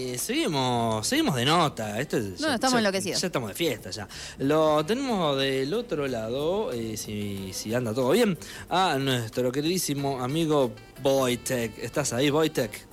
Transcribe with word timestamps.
Eh, 0.00 0.16
seguimos, 0.16 1.04
seguimos 1.08 1.34
de 1.34 1.44
nota. 1.44 1.98
Esto 1.98 2.18
es- 2.18 2.40
No, 2.40 2.46
ya- 2.46 2.54
estamos 2.54 2.74
ya- 2.74 2.78
enloquecidos. 2.78 3.20
Ya 3.20 3.26
estamos 3.26 3.48
de 3.48 3.54
fiesta 3.56 3.90
ya. 3.90 4.06
Lo 4.38 4.86
tenemos 4.86 5.36
del 5.36 5.74
otro 5.74 6.06
lado, 6.06 6.70
eh, 6.72 6.96
si, 6.96 7.52
si 7.52 7.74
anda 7.74 7.92
todo 7.92 8.10
bien, 8.12 8.38
a 8.70 8.96
nuestro 8.98 9.50
queridísimo 9.50 10.22
amigo 10.22 10.70
Boytek. 11.02 11.76
¿Estás 11.78 12.12
ahí, 12.12 12.30
Boytek? 12.30 12.86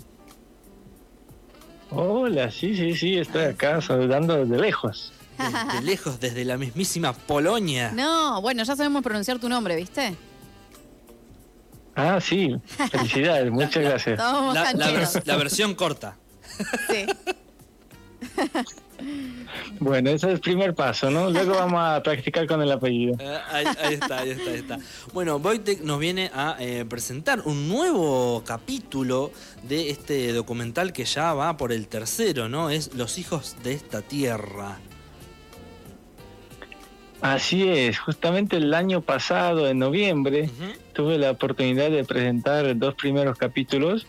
Hola, 1.92 2.50
sí, 2.50 2.76
sí, 2.76 2.96
sí, 2.96 3.20
estoy 3.20 3.44
acá 3.44 3.80
saludando 3.84 4.44
desde 4.44 4.58
lejos. 4.60 5.14
Desde 5.38 5.82
lejos, 5.86 6.20
desde 6.20 6.44
la 6.44 6.58
mismísima 6.58 7.14
Polonia. 7.14 7.92
No, 7.92 8.42
bueno, 8.42 8.64
ya 8.64 8.76
sabemos 8.76 9.04
pronunciar 9.04 9.38
tu 9.38 9.48
nombre, 9.48 9.76
¿viste? 9.76 10.16
Ah, 11.94 12.20
sí, 12.20 12.56
felicidades, 12.90 13.52
muchas 13.52 13.84
gracias. 13.84 14.08
Estábamos 14.14 14.56
La, 14.56 14.64
la 14.64 14.72
cancheros. 14.72 15.16
vers- 15.18 15.26
la 15.26 15.36
versión 15.38 15.76
corta. 15.76 16.18
Sí. 16.90 17.06
Bueno, 19.80 20.10
ese 20.10 20.28
es 20.28 20.34
el 20.34 20.40
primer 20.40 20.74
paso, 20.74 21.10
¿no? 21.12 21.30
Luego 21.30 21.54
vamos 21.54 21.80
a 21.80 22.02
practicar 22.02 22.48
con 22.48 22.62
el 22.62 22.72
apellido. 22.72 23.16
Eh, 23.20 23.38
ahí, 23.52 23.66
ahí 23.82 23.94
está, 23.96 24.20
ahí 24.20 24.30
está, 24.32 24.50
ahí 24.50 24.58
está. 24.58 24.80
Bueno, 25.14 25.38
Wojtek 25.38 25.82
nos 25.82 26.00
viene 26.00 26.32
a 26.34 26.56
eh, 26.60 26.86
presentar 26.88 27.42
un 27.46 27.68
nuevo 27.68 28.44
capítulo 28.46 29.32
de 29.64 29.90
este 29.90 30.32
documental 30.34 30.94
que 30.94 31.06
ya 31.06 31.34
va 31.34 31.58
por 31.58 31.72
el 31.72 31.88
tercero, 31.88 32.50
¿no? 32.50 32.70
Es 32.70 32.94
Los 32.96 33.18
hijos 33.18 33.58
de 33.64 33.74
esta 33.74 34.02
tierra. 34.02 34.78
Así 37.22 37.68
es, 37.68 37.98
justamente 38.00 38.58
el 38.58 38.74
año 38.74 39.02
pasado, 39.02 39.68
en 39.68 39.80
noviembre, 39.80 40.50
tuve 40.94 41.18
la 41.18 41.32
oportunidad 41.32 41.90
de 41.90 42.04
presentar 42.04 42.78
dos 42.78 42.94
primeros 42.96 43.38
capítulos 43.38 44.06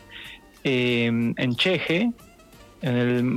eh, 0.64 1.06
en 1.06 1.56
Cheje, 1.56 2.12
en 2.82 2.96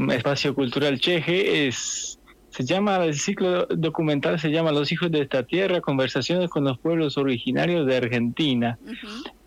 el 0.09 0.11
espacio 0.11 0.53
cultural 0.53 0.99
Cheje. 0.99 1.67
Es, 1.67 2.19
se 2.49 2.65
llama, 2.65 3.03
el 3.05 3.13
ciclo 3.13 3.65
documental 3.67 4.39
se 4.39 4.51
llama 4.51 4.71
Los 4.71 4.91
hijos 4.91 5.11
de 5.11 5.21
esta 5.21 5.43
tierra, 5.43 5.81
conversaciones 5.81 6.49
con 6.49 6.63
los 6.63 6.79
pueblos 6.79 7.17
originarios 7.17 7.85
de 7.85 7.97
Argentina. 7.97 8.77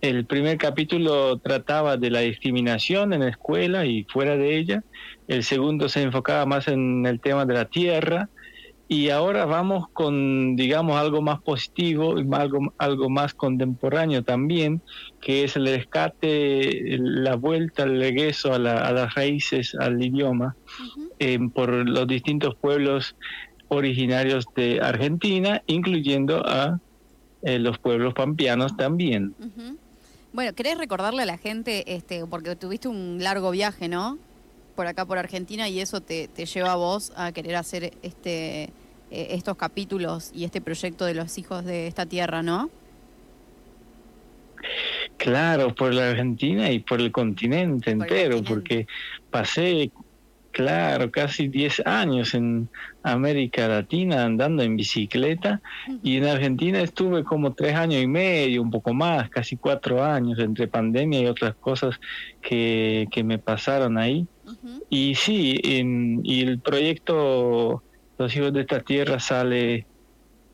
El 0.01 0.25
primer 0.25 0.57
capítulo 0.59 1.39
trataba 1.39 1.97
de 1.97 2.11
la 2.11 2.21
discriminación 2.21 3.13
en 3.13 3.21
la 3.21 3.29
escuela 3.29 3.87
y 3.87 4.05
fuera 4.05 4.37
de 4.37 4.57
ella. 4.57 4.85
El 5.29 5.45
segundo 5.45 5.89
se 5.89 6.03
enfocaba 6.03 6.47
más 6.47 6.69
en 6.69 7.05
el 7.07 7.21
tema 7.21 7.45
de 7.45 7.55
la 7.55 7.65
tierra. 7.67 8.29
Y 8.93 9.09
ahora 9.09 9.47
vamos 9.47 9.87
con, 9.95 10.55
digamos, 10.55 10.99
algo 10.99 11.23
más 11.23 11.41
positivo 11.43 12.19
y 12.21 12.27
algo, 12.33 12.59
algo 12.77 13.09
más 13.09 13.33
contemporáneo 13.33 14.23
también, 14.23 14.83
que 15.19 15.45
es 15.45 15.57
el 15.57 15.65
rescate, 15.67 16.99
la 16.99 17.37
vuelta, 17.37 17.85
el 17.85 17.99
regreso 17.99 18.53
a, 18.53 18.59
la- 18.59 18.87
a 18.87 18.93
las 18.93 19.15
raíces, 19.15 19.75
al 19.81 20.03
idioma, 20.05 20.57
eh, 21.19 21.39
por 21.55 21.71
los 21.89 22.07
distintos 22.07 22.53
pueblos 22.61 23.15
originarios 23.69 24.45
de 24.55 24.81
Argentina, 24.83 25.63
incluyendo 25.67 26.47
a 26.47 26.79
eh, 27.41 27.59
los 27.59 27.79
pueblos 27.79 28.13
pampeanos 28.13 28.77
también. 28.77 29.35
Bueno, 30.35 30.53
¿querés 30.55 30.77
recordarle 30.77 31.23
a 31.23 31.27
la 31.27 31.39
gente, 31.39 31.95
este, 31.95 32.27
porque 32.27 32.57
tuviste 32.57 32.89
un 32.89 33.19
largo 33.23 33.51
viaje, 33.53 33.89
¿no? 33.89 34.19
Por 34.77 34.87
acá, 34.87 35.07
por 35.07 35.17
Argentina, 35.17 35.67
y 35.71 35.81
eso 35.81 36.03
te, 36.03 36.29
te 36.29 36.45
lleva 36.45 36.73
a 36.73 36.77
vos 36.77 37.11
a 37.17 37.33
querer 37.33 37.57
hacer 37.57 37.93
este, 38.03 38.69
eh, 39.13 39.29
estos 39.31 39.57
capítulos 39.57 40.31
y 40.35 40.45
este 40.45 40.61
proyecto 40.61 41.05
de 41.05 41.15
los 41.15 41.37
hijos 41.39 41.65
de 41.65 41.87
esta 41.87 42.07
tierra, 42.07 42.43
¿no? 42.43 42.71
Claro, 45.17 45.75
por 45.75 45.93
la 45.95 46.11
Argentina 46.11 46.71
y 46.71 46.81
por 46.81 47.01
el 47.01 47.13
continente 47.13 47.95
Por 47.97 48.07
el 48.07 48.13
entero, 48.13 48.37
continente. 48.37 48.49
porque 48.55 48.87
pasé, 49.31 49.91
claro, 50.51 51.11
casi 51.11 51.49
10 51.49 51.81
años 51.87 52.35
en 52.35 52.69
América 53.03 53.69
Latina 53.69 54.25
andando 54.25 54.63
en 54.63 54.77
bicicleta 54.77 55.61
y 56.03 56.17
en 56.17 56.27
Argentina 56.27 56.81
estuve 56.81 57.23
como 57.25 57.55
tres 57.55 57.75
años 57.75 58.03
y 58.03 58.07
medio, 58.07 58.63
un 58.63 58.71
poco 58.71 58.95
más, 58.95 59.29
casi 59.31 59.57
cuatro 59.57 60.03
años, 60.03 60.39
entre 60.39 60.69
pandemia 60.69 61.21
y 61.21 61.27
otras 61.27 61.55
cosas 61.57 61.97
que, 62.41 63.07
que 63.11 63.23
me 63.25 63.39
pasaron 63.39 63.99
ahí. 63.99 64.27
Y 64.91 65.15
sí, 65.15 65.59
en- 65.65 66.21
y 66.25 66.43
el 66.43 66.61
proyecto 66.61 67.83
Los 68.23 68.37
Hijos 68.37 68.53
de 68.53 68.61
esta 68.61 68.81
Tierra 68.81 69.19
sale 69.19 69.87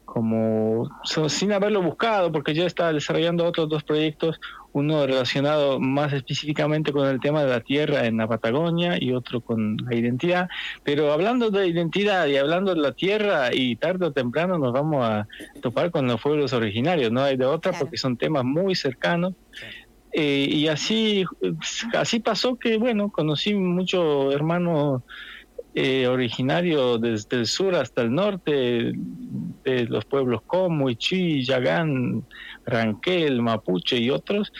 como 0.05 0.89
so- 1.05 1.29
sin 1.29 1.53
haberlo 1.53 1.83
buscado, 1.83 2.33
porque 2.33 2.55
yo 2.55 2.65
estaba 2.65 2.95
desarrollando 2.95 3.45
otros 3.45 3.69
dos 3.69 3.85
proyectos, 3.85 4.41
uno 4.73 5.07
relacionado 5.07 5.79
más 5.81 6.15
específicamente 6.15 6.93
con 6.93 7.07
el 7.07 7.21
tema 7.21 7.43
de 7.45 7.51
la 7.51 7.61
tierra 7.61 8.07
en 8.07 8.17
la 8.17 8.27
Patagonia 8.27 8.97
y 8.99 9.13
otro 9.13 9.43
con 9.43 9.77
la 9.77 9.95
identidad. 9.95 10.49
Pero 10.83 11.13
hablando 11.13 11.51
de 11.51 11.67
identidad 11.67 12.27
y 12.27 12.39
hablando 12.39 12.75
de 12.75 12.81
la 12.81 12.93
tierra, 12.93 13.51
y 13.53 13.77
tarde 13.77 14.07
o 14.07 14.13
temprano 14.13 14.59
nos 14.59 14.73
vamos 14.73 15.05
a 15.05 15.27
topar 15.61 15.91
con 15.91 16.07
los 16.07 16.21
pueblos 16.23 16.55
originarios, 16.55 17.13
no 17.13 17.23
hay 17.23 17.37
de 17.37 17.45
otra, 17.45 17.73
Claro. 17.73 17.85
porque 17.85 17.99
son 17.99 18.17
temas 18.17 18.45
muy 18.45 18.75
cercanos. 18.75 19.35
Eh, 20.13 20.49
y 20.51 20.69
así, 20.69 21.25
así 21.93 22.21
pasó 22.21 22.57
que, 22.57 22.79
bueno, 22.79 23.11
conocí 23.11 23.53
muchos 23.55 24.35
hermanos 24.35 25.03
eh, 25.75 26.07
originarios 26.07 27.01
desde 27.01 27.37
el 27.37 27.47
sur 27.47 27.75
hasta 27.75 28.03
el 28.03 28.13
norte, 28.15 28.93
de 29.65 29.85
los 29.89 30.05
pueblos 30.07 30.41
como 30.47 30.89
Ichi, 30.91 31.45
Yagán, 31.45 32.25
Ranquel, 32.65 33.43
Mapuche 33.43 33.99
y 33.99 34.11
otros. 34.11 34.53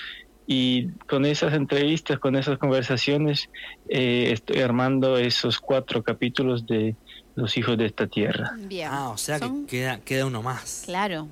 Y 0.47 0.89
con 1.07 1.27
esas 1.27 1.53
entrevistas, 1.55 2.19
con 2.19 2.35
esas 2.37 2.57
conversaciones, 2.59 3.51
eh, 3.89 4.31
estoy 4.33 4.61
armando 4.61 5.19
esos 5.19 5.59
cuatro 5.61 6.03
capítulos 6.03 6.67
de 6.67 6.97
Los 7.35 7.57
hijos 7.57 7.79
de 7.79 7.87
esta 7.87 8.07
tierra. 8.09 8.51
Bien. 8.59 8.89
Ah, 8.91 9.11
o 9.11 9.17
sea 9.17 9.39
Son- 9.39 9.65
que 9.67 9.77
queda, 9.79 10.01
queda 10.01 10.27
uno 10.27 10.43
más. 10.43 10.83
Claro. 10.87 11.29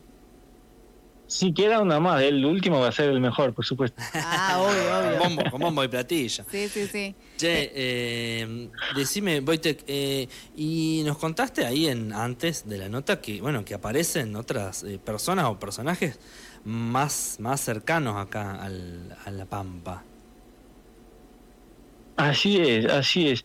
Si 1.29 1.53
queda 1.53 1.81
una 1.81 1.99
más, 2.01 2.23
el 2.23 2.45
último 2.45 2.81
va 2.81 2.89
a 2.89 2.93
ser 2.93 3.11
el 3.11 3.21
mejor, 3.21 3.53
por 3.55 3.65
supuesto. 3.65 4.01
Ah, 4.15 4.59
obvio, 4.61 5.19
Con 5.19 5.19
bombo, 5.37 5.51
con 5.51 5.61
bombo 5.61 5.85
y 5.85 5.89
platilla. 5.89 6.45
Sí, 6.51 6.69
sí, 6.69 6.87
sí. 6.87 7.15
Che, 7.37 7.71
eh, 7.75 8.71
decime, 8.95 9.41
Wojtek, 9.41 9.85
eh, 9.87 10.27
y 10.55 11.03
nos 11.05 11.19
contaste 11.19 11.67
ahí 11.67 11.87
en 11.87 12.13
antes 12.15 12.67
de 12.67 12.79
la 12.79 12.89
nota 12.89 13.21
que, 13.21 13.43
bueno, 13.43 13.63
que 13.63 13.75
aparecen 13.75 14.35
otras 14.37 14.85
eh, 14.85 14.99
personas 14.99 15.45
o 15.47 15.59
personajes 15.59 16.19
más, 16.65 17.37
más 17.39 17.61
cercanos 17.61 18.17
acá 18.17 18.53
al- 18.63 19.15
a 19.25 19.31
la 19.31 19.45
Pampa. 19.45 20.05
Así 22.17 22.57
es, 22.59 22.87
así 22.87 23.29
es. 23.29 23.45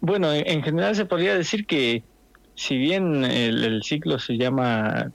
Bueno, 0.00 0.32
en, 0.32 0.44
en 0.48 0.62
general 0.62 0.96
se 0.96 1.06
podría 1.06 1.36
decir 1.36 1.64
que 1.66 2.04
si 2.54 2.76
bien 2.76 3.24
el, 3.24 3.62
el 3.64 3.82
ciclo 3.84 4.18
se 4.18 4.36
llama, 4.36 5.12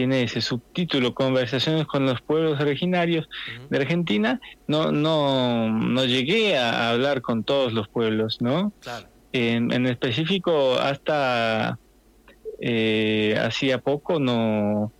tiene 0.00 0.22
ese 0.22 0.40
subtítulo, 0.40 1.12
Conversaciones 1.12 1.84
con 1.84 2.06
los 2.06 2.22
pueblos 2.22 2.58
originarios 2.58 3.28
de 3.68 3.76
Argentina, 3.76 4.40
no, 4.66 4.92
no, 4.92 5.68
no 5.68 6.06
llegué 6.06 6.56
a 6.56 6.88
hablar 6.88 7.20
con 7.20 7.44
todos 7.44 7.74
los 7.74 7.86
pueblos, 7.86 8.38
¿no? 8.40 8.72
Claro. 8.80 9.08
En, 9.34 9.70
en 9.72 9.84
específico, 9.84 10.78
hasta 10.78 11.78
eh, 12.60 13.36
hacía 13.38 13.76
poco 13.76 14.18
no... 14.18 14.90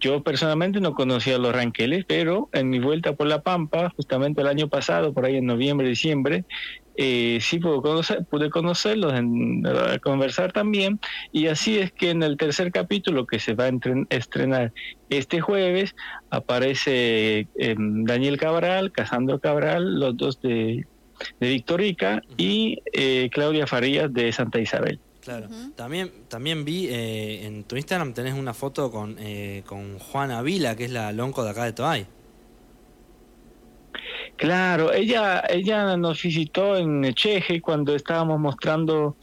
Yo 0.00 0.24
personalmente 0.24 0.80
no 0.80 0.94
conocía 0.94 1.36
a 1.36 1.38
los 1.38 1.54
ranqueles, 1.54 2.04
pero 2.04 2.48
en 2.52 2.70
mi 2.70 2.80
vuelta 2.80 3.12
por 3.12 3.28
La 3.28 3.42
Pampa, 3.42 3.92
justamente 3.94 4.40
el 4.40 4.48
año 4.48 4.66
pasado, 4.66 5.12
por 5.12 5.26
ahí 5.26 5.36
en 5.36 5.46
noviembre, 5.46 5.88
diciembre, 5.88 6.44
eh, 7.00 7.38
sí 7.40 7.58
pude, 7.60 7.80
conocer, 7.80 8.26
pude 8.28 8.50
conocerlos, 8.50 9.14
en, 9.14 9.62
conversar 10.02 10.52
también, 10.52 10.98
y 11.32 11.46
así 11.46 11.78
es 11.78 11.92
que 11.92 12.10
en 12.10 12.22
el 12.22 12.36
tercer 12.36 12.72
capítulo 12.72 13.24
que 13.24 13.38
se 13.38 13.54
va 13.54 13.64
a 13.66 13.70
entren- 13.70 14.06
estrenar 14.10 14.72
este 15.08 15.40
jueves, 15.40 15.94
aparece 16.30 17.46
eh, 17.56 17.74
Daniel 17.78 18.36
Cabral, 18.36 18.90
Casandro 18.92 19.38
Cabral, 19.38 20.00
los 20.00 20.16
dos 20.16 20.40
de, 20.42 20.86
de 21.40 21.48
Victorica, 21.48 22.20
y 22.36 22.82
eh, 22.92 23.30
Claudia 23.32 23.66
Farías 23.66 24.12
de 24.12 24.32
Santa 24.32 24.60
Isabel. 24.60 24.98
Claro. 25.20 25.48
También, 25.76 26.10
también 26.28 26.64
vi 26.64 26.88
eh, 26.88 27.44
en 27.46 27.64
tu 27.64 27.76
Instagram 27.76 28.14
tenés 28.14 28.34
una 28.34 28.54
foto 28.54 28.90
con, 28.90 29.16
eh, 29.18 29.62
con 29.66 29.98
Juana 29.98 30.42
Vila, 30.42 30.74
que 30.74 30.86
es 30.86 30.90
la 30.90 31.12
lonco 31.12 31.44
de 31.44 31.50
acá 31.50 31.64
de 31.64 31.72
Toay. 31.74 32.06
Claro, 34.36 34.92
ella, 34.92 35.42
ella 35.48 35.96
nos 35.96 36.22
visitó 36.22 36.76
en 36.76 37.12
Cheje 37.14 37.60
cuando 37.60 37.94
estábamos 37.94 38.38
mostrando 38.38 39.16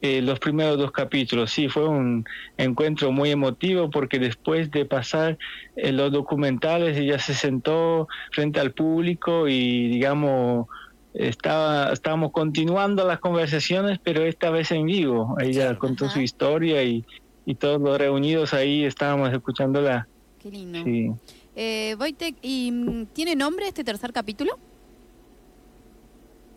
eh, 0.00 0.20
los 0.20 0.38
primeros 0.38 0.76
dos 0.76 0.92
capítulos. 0.92 1.50
Sí, 1.50 1.68
fue 1.68 1.88
un 1.88 2.24
encuentro 2.58 3.10
muy 3.10 3.30
emotivo 3.30 3.88
porque 3.88 4.18
después 4.18 4.70
de 4.70 4.84
pasar 4.84 5.38
eh, 5.76 5.92
los 5.92 6.12
documentales, 6.12 6.98
ella 6.98 7.18
se 7.18 7.32
sentó 7.32 8.06
frente 8.32 8.60
al 8.60 8.72
público 8.72 9.48
y, 9.48 9.88
digamos, 9.88 10.66
estaba, 11.14 11.92
estábamos 11.92 12.32
continuando 12.32 13.06
las 13.06 13.18
conversaciones, 13.18 13.98
pero 14.02 14.24
esta 14.24 14.50
vez 14.50 14.72
en 14.72 14.84
vivo. 14.84 15.36
Ella 15.40 15.78
contó 15.78 16.04
Ajá. 16.06 16.14
su 16.14 16.20
historia 16.20 16.82
y, 16.82 17.04
y 17.46 17.54
todos 17.54 17.80
los 17.80 17.96
reunidos 17.96 18.52
ahí 18.52 18.84
estábamos 18.84 19.32
escuchándola. 19.32 20.06
Qué 20.38 20.50
lindo. 20.50 20.84
Sí. 20.84 21.10
Eh, 21.56 21.96
Wojtek, 21.98 22.36
¿y 22.42 22.70
mm, 22.72 23.06
tiene 23.06 23.36
nombre 23.36 23.68
este 23.68 23.84
tercer 23.84 24.12
capítulo? 24.12 24.58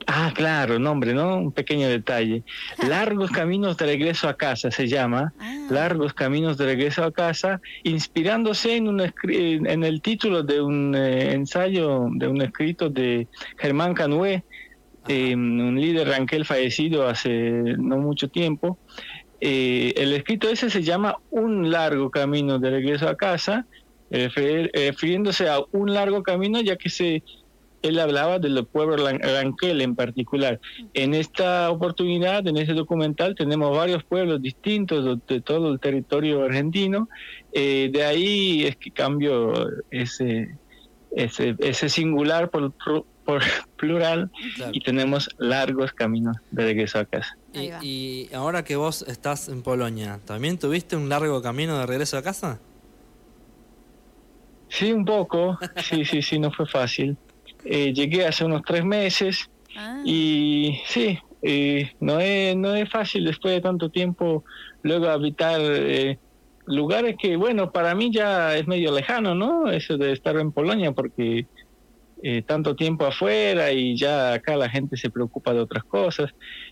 Ah, 0.10 0.32
claro, 0.34 0.80
nombre, 0.80 1.14
¿no? 1.14 1.36
Un 1.38 1.52
pequeño 1.52 1.90
detalle. 1.90 2.44
Largos 2.88 3.30
Caminos 3.30 3.76
de 3.76 3.88
Regreso 3.88 4.30
a 4.30 4.38
Casa 4.38 4.72
se 4.72 4.88
llama. 4.88 5.34
Ah. 5.38 5.68
Largos 5.70 6.14
Caminos 6.14 6.58
de 6.58 6.66
Regreso 6.66 7.04
a 7.04 7.12
Casa, 7.12 7.60
inspirándose 7.84 8.78
en, 8.78 8.88
un, 8.88 9.02
en 9.02 9.84
el 9.84 10.02
título 10.02 10.44
de 10.44 10.62
un 10.62 10.96
eh, 10.96 11.34
ensayo, 11.34 12.08
de 12.14 12.28
un 12.28 12.42
escrito 12.42 12.90
de 12.90 13.28
Germán 13.58 13.94
Canué, 13.94 14.46
eh, 15.10 15.36
un 15.36 15.80
líder 15.80 16.08
ranquel 16.08 16.46
fallecido 16.46 17.08
hace 17.08 17.32
no 17.78 17.98
mucho 17.98 18.30
tiempo. 18.30 18.80
Eh, 19.40 19.94
el 19.98 20.14
escrito 20.14 20.50
ese 20.50 20.70
se 20.70 20.82
llama 20.84 21.18
Un 21.30 21.70
largo 21.70 22.10
camino 22.10 22.60
de 22.60 22.72
regreso 22.72 23.08
a 23.08 23.18
casa, 23.18 23.66
refiriéndose 24.10 25.50
a 25.50 25.60
un 25.72 25.94
largo 25.94 26.24
camino 26.24 26.62
ya 26.62 26.76
que 26.76 26.90
se 26.90 27.24
él 27.84 28.00
hablaba 28.00 28.40
del 28.40 28.66
pueblo 28.66 28.98
ran- 28.98 29.22
ranquel 29.22 29.82
en 29.82 29.96
particular. 29.96 30.60
En 30.96 31.14
esta 31.14 31.70
oportunidad, 31.70 32.46
en 32.48 32.58
este 32.58 32.74
documental, 32.74 33.36
tenemos 33.36 33.76
varios 33.78 34.04
pueblos 34.04 34.42
distintos 34.42 35.06
de, 35.28 35.36
de 35.36 35.42
todo 35.42 35.72
el 35.72 35.80
territorio 35.80 36.44
argentino. 36.44 37.08
Eh, 37.54 37.90
de 37.94 38.04
ahí 38.04 38.66
es 38.66 38.76
que 38.78 38.90
cambio 38.90 39.54
ese, 39.92 40.58
ese, 41.16 41.56
ese 41.60 41.88
singular 41.88 42.50
por, 42.50 42.74
por- 43.26 43.44
plural 43.78 44.32
Claro. 44.56 44.72
y 44.74 44.80
tenemos 44.82 45.30
largos 45.38 45.94
caminos 45.94 46.36
de 46.50 46.64
regreso 46.64 46.98
a 46.98 47.06
casa. 47.06 47.38
Y, 47.54 47.70
y 47.86 48.34
ahora 48.34 48.64
que 48.64 48.76
vos 48.76 49.04
estás 49.08 49.50
en 49.50 49.62
Polonia, 49.62 50.20
¿también 50.26 50.58
tuviste 50.58 50.96
un 50.96 51.10
largo 51.10 51.42
camino 51.44 51.78
de 51.78 51.86
regreso 51.86 52.18
a 52.18 52.24
casa? 52.24 52.60
Sí, 54.70 54.92
un 54.92 55.06
poco. 55.06 55.58
Sí, 55.78 56.06
sí, 56.06 56.22
sí, 56.22 56.40
no 56.40 56.52
fue 56.52 56.68
fácil. 56.68 57.18
Eh, 57.64 57.94
llegué 57.94 58.26
hace 58.26 58.46
unos 58.46 58.62
tres 58.66 58.84
meses 58.84 59.50
Ah, 59.76 60.02
y 60.04 60.80
sí, 60.86 61.20
eh, 61.42 61.92
no, 62.00 62.20
es, 62.20 62.56
no 62.56 62.74
es 62.76 62.90
fácil 62.90 63.26
después 63.26 63.54
de 63.54 63.62
tanto 63.62 63.90
tiempo 63.90 64.44
luego 64.82 65.08
habitar 65.08 65.60
eh, 65.62 66.18
lugares 66.66 67.16
que, 67.22 67.36
bueno, 67.36 67.72
para 67.72 67.94
mí 67.94 68.10
ya 68.12 68.56
es 68.56 68.68
medio 68.68 68.92
lejano, 68.92 69.36
¿no? 69.36 69.70
Eso 69.70 69.98
de 69.98 70.14
estar 70.14 70.36
en 70.38 70.52
Polonia 70.52 70.92
porque 70.94 71.48
eh, 72.24 72.42
tanto 72.44 72.76
tiempo 72.76 73.06
afuera 73.06 73.72
y 73.72 73.96
ya 73.98 74.34
acá 74.34 74.56
la 74.58 74.70
gente 74.70 74.98
se 74.98 75.10
preocupa 75.10 75.54
de 75.54 75.60
otras 75.62 75.84
cosas. 75.86 76.32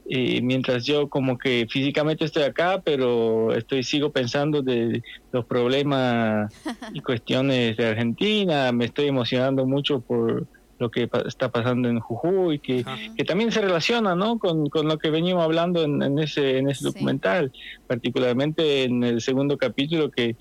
Eh, 0.10 0.42
mientras 0.42 0.86
yo 0.86 1.08
como 1.10 1.38
que 1.38 1.66
físicamente 1.70 2.26
estoy 2.26 2.44
acá, 2.44 2.82
pero 2.84 3.54
estoy 3.54 3.84
sigo 3.84 4.12
pensando 4.12 4.62
de 4.62 5.02
los 5.32 5.46
problemas 5.46 6.52
y 6.94 7.02
cuestiones 7.02 7.76
de 7.78 7.88
Argentina, 7.88 8.72
me 8.72 8.86
estoy 8.86 9.08
emocionando 9.08 9.66
mucho 9.66 10.02
por 10.02 10.48
lo 10.78 10.90
que 10.90 11.08
pa- 11.08 11.24
está 11.26 11.50
pasando 11.50 11.88
en 11.88 12.00
Jujuy, 12.02 12.60
que, 12.60 12.84
que 13.16 13.24
también 13.24 13.50
se 13.52 13.62
relaciona 13.62 14.14
¿no? 14.14 14.38
con, 14.38 14.68
con 14.68 14.88
lo 14.90 14.98
que 14.98 15.10
venimos 15.10 15.42
hablando 15.44 15.84
en, 15.84 16.02
en 16.04 16.20
ese, 16.20 16.58
en 16.58 16.70
ese 16.70 16.80
Sí. 16.84 16.86
documental, 16.86 17.50
particularmente 17.88 18.84
en 18.84 19.04
el 19.04 19.22
segundo 19.22 19.58
capítulo 19.58 20.10
que, 20.12 20.36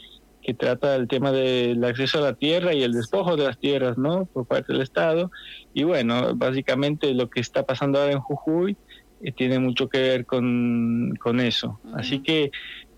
que 0.45 0.53
trata 0.55 0.95
el 0.95 1.09
tema 1.09 1.33
del 1.33 1.83
acceso 1.85 2.19
a 2.19 2.21
la 2.21 2.35
tierra 2.35 2.75
y 2.75 2.83
el 2.83 2.93
despojo 2.93 3.35
de 3.37 3.45
las 3.47 3.59
tierras 3.59 3.97
¿no? 3.97 4.27
por 4.27 4.47
parte 4.47 4.75
del 4.75 4.83
Estado. 4.83 5.31
Y 5.73 5.85
bueno, 5.85 6.35
básicamente 6.37 7.15
lo 7.15 7.29
que 7.31 7.41
está 7.41 7.65
pasando 7.65 7.99
ahora 7.99 8.13
en 8.13 8.21
Jujuy 8.21 8.77
eh, 9.21 9.33
tiene 9.33 9.59
mucho 9.59 9.89
que 9.89 9.99
ver 10.01 10.27
con, 10.27 11.15
con 11.19 11.41
eso. 11.41 11.81
Ujú. 11.83 11.97
Así 11.97 12.23
que 12.23 12.51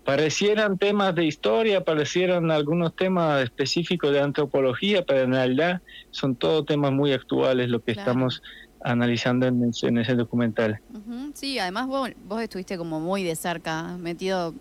parecieran 0.03 0.77
temas 0.77 1.15
de 1.15 1.25
historia, 1.25 1.81
parecieran 1.81 2.51
algunos 2.51 2.93
temas 2.95 3.43
específicos 3.43 4.11
de 4.11 4.19
antropología, 4.19 5.03
pero 5.03 5.21
en 5.21 5.31
realidad 5.33 5.79
son 6.11 6.35
todos 6.35 6.65
temas 6.65 6.91
muy 6.91 7.13
actuales 7.13 7.69
lo 7.69 7.79
que 7.79 7.93
Claro. 7.93 8.11
estamos 8.11 8.41
analizando 8.81 9.47
en 9.47 9.63
ese, 9.69 9.87
en 9.87 9.97
ese 9.99 10.15
documental. 10.15 10.79
ujú. 10.93 11.31
Sí, 11.33 11.59
además 11.59 11.87
vos, 11.87 12.09
vos 12.17 12.41
estuviste 12.41 12.77
como 12.77 12.99
muy 12.99 13.23
de 13.23 13.35
cerca, 13.35 13.97
metido 13.97 14.53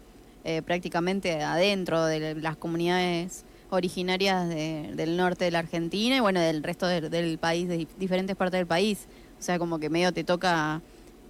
eh, 0.46 0.62
prácticamente 0.62 1.42
adentro 1.42 2.04
de 2.06 2.36
las 2.36 2.56
comunidades 2.56 3.44
originarias 3.70 4.48
de- 4.48 4.92
del 4.94 5.16
norte 5.16 5.44
de 5.44 5.50
la 5.50 5.58
Argentina 5.58 6.16
y 6.16 6.20
bueno, 6.20 6.40
del 6.40 6.62
resto 6.62 6.86
del, 6.86 7.38
país, 7.38 7.68
de 7.68 7.80
dif- 7.80 7.96
diferentes 7.98 8.36
partes 8.36 8.58
del 8.60 8.66
país. 8.66 9.08
O 9.40 9.42
sea, 9.42 9.58
como 9.58 9.78
que 9.80 9.90
medio 9.90 10.12
te 10.12 10.22
toca 10.22 10.80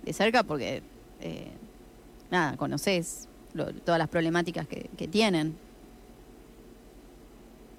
de 0.04 0.12
cerca 0.12 0.42
porque, 0.42 0.82
eh, 1.22 1.48
nada, 2.30 2.56
conoces 2.58 3.26
todas 3.86 3.98
las 3.98 4.08
problemáticas 4.08 4.68
que, 4.68 4.90
que 4.98 5.08
tienen. 5.08 5.56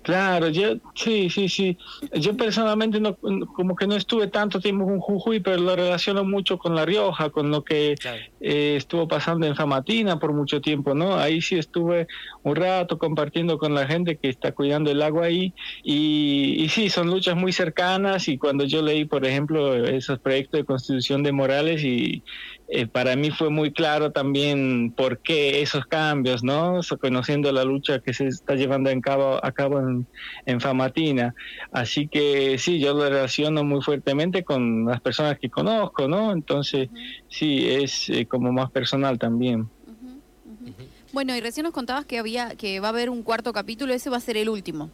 Claro, 0.08 0.48
yo 0.48 0.76
sí, 0.96 1.30
sí, 1.30 1.50
sí. 1.50 1.78
Yo 2.14 2.38
personalmente 2.38 2.98
no, 3.02 3.18
como 3.54 3.76
que 3.76 3.88
no 3.88 3.98
estuve 3.98 4.28
tanto 4.30 4.62
tiempo 4.62 4.86
con 4.86 5.00
Jujuy, 5.02 5.42
pero 5.42 5.58
lo 5.58 5.76
relaciono 5.76 6.24
mucho 6.24 6.58
con 6.58 6.76
La 6.76 6.86
Rioja, 6.86 7.30
con 7.30 7.52
lo 7.52 7.62
que 7.62 7.98
Claro. 8.00 8.26
eh, 8.40 8.76
estuvo 8.78 9.06
pasando 9.06 9.46
en 9.46 9.54
Famatina 9.58 10.18
por 10.18 10.32
mucho 10.34 10.62
tiempo, 10.62 10.94
¿no? 10.96 11.18
Ahí 11.18 11.42
sí 11.42 11.56
estuve 11.58 12.08
un 12.42 12.56
rato 12.56 12.98
compartiendo 12.98 13.58
con 13.58 13.74
la 13.74 13.86
gente 13.86 14.18
que 14.18 14.30
está 14.30 14.54
cuidando 14.54 14.90
el 14.92 15.02
agua 15.02 15.26
ahí 15.26 15.54
y, 15.84 16.56
y 16.64 16.70
sí, 16.70 16.90
son 16.90 17.08
luchas 17.10 17.36
muy 17.36 17.52
cercanas 17.52 18.30
y 18.30 18.38
cuando 18.38 18.64
yo 18.64 18.82
leí, 18.82 19.04
por 19.04 19.26
ejemplo, 19.26 19.76
esos 19.76 20.20
proyectos 20.22 20.60
de 20.62 20.66
constitución 20.66 21.22
de 21.22 21.34
Morales 21.34 21.84
y 21.84 22.24
eh, 22.70 22.86
para 22.86 23.16
mí 23.16 23.32
fue 23.32 23.50
muy 23.50 23.72
claro 23.72 24.12
también 24.12 24.92
por 24.96 25.20
qué 25.20 25.62
esos 25.62 25.86
cambios, 25.86 26.44
¿no? 26.44 26.84
So, 26.84 26.98
conociendo 26.98 27.52
la 27.54 27.64
lucha 27.64 28.00
que 28.00 28.14
se 28.14 28.28
está 28.28 28.56
llevando 28.56 28.90
en 28.90 29.00
cabo, 29.00 29.40
a 29.44 29.52
cabo 29.54 29.80
en, 29.80 30.06
en 30.46 30.60
Famatina. 30.60 31.34
Así 31.72 32.10
que 32.10 32.58
sí, 32.58 32.80
yo 32.80 32.94
lo 32.94 33.10
relaciono 33.10 33.64
muy 33.64 33.82
fuertemente 33.82 34.44
con 34.44 34.86
las 34.86 35.00
personas 35.00 35.40
que 35.40 35.50
conozco, 35.50 36.10
¿no? 36.10 36.34
Entonces, 36.34 36.90
sí, 37.30 37.66
es 37.70 38.10
eh, 38.10 38.26
como 38.26 38.52
más 38.52 38.70
personal 38.72 39.18
también. 39.18 39.70
Bueno, 41.14 41.36
y 41.36 41.40
recién 41.40 41.64
nos 41.64 41.74
contabas 41.74 42.06
que 42.06 42.20
había 42.20 42.56
que 42.56 42.82
va 42.82 42.88
a 42.88 42.92
haber 42.92 43.10
un 43.10 43.24
cuarto 43.24 43.54
capítulo, 43.54 43.94
ese 43.94 44.10
va 44.10 44.18
a 44.18 44.22
ser 44.22 44.36
el 44.36 44.50
último. 44.50 44.92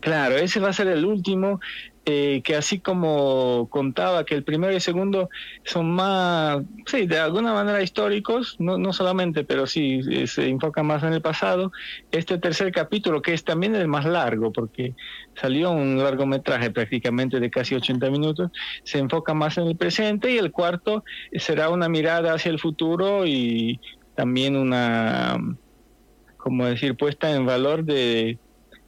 Claro, 0.00 0.36
ese 0.36 0.60
va 0.60 0.70
a 0.70 0.72
ser 0.72 0.88
el 0.88 1.04
último, 1.04 1.60
eh, 2.06 2.40
que 2.42 2.56
así 2.56 2.80
como 2.80 3.68
contaba 3.70 4.24
que 4.24 4.34
el 4.34 4.42
primero 4.42 4.72
y 4.72 4.76
el 4.76 4.80
segundo 4.80 5.28
son 5.64 5.90
más, 5.90 6.62
sí, 6.86 7.06
de 7.06 7.18
alguna 7.18 7.52
manera 7.52 7.82
históricos, 7.82 8.56
no, 8.58 8.78
no 8.78 8.92
solamente, 8.92 9.44
pero 9.44 9.66
sí 9.66 10.00
eh, 10.10 10.26
se 10.26 10.48
enfoca 10.48 10.82
más 10.82 11.02
en 11.02 11.12
el 11.12 11.20
pasado. 11.20 11.70
Este 12.10 12.38
tercer 12.38 12.72
capítulo, 12.72 13.22
que 13.22 13.34
es 13.34 13.44
también 13.44 13.74
el 13.76 13.86
más 13.86 14.06
largo, 14.06 14.52
porque 14.52 14.94
salió 15.40 15.70
un 15.70 15.98
largometraje 16.02 16.70
prácticamente 16.70 17.38
de 17.38 17.50
casi 17.50 17.74
80 17.74 18.10
minutos, 18.10 18.50
se 18.82 18.98
enfoca 18.98 19.34
más 19.34 19.58
en 19.58 19.68
el 19.68 19.76
presente 19.76 20.32
y 20.32 20.38
el 20.38 20.50
cuarto 20.50 21.04
será 21.34 21.68
una 21.68 21.88
mirada 21.88 22.34
hacia 22.34 22.50
el 22.50 22.58
futuro 22.58 23.26
y 23.26 23.80
también 24.14 24.56
una, 24.56 25.38
como 26.38 26.66
decir, 26.66 26.96
puesta 26.96 27.30
en 27.34 27.46
valor 27.46 27.84
de 27.84 28.38